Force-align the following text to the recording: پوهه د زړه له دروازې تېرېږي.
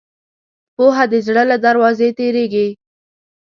پوهه 0.75 1.03
د 1.11 1.13
زړه 1.27 1.43
له 1.51 1.57
دروازې 1.65 2.09
تېرېږي. 2.19 2.67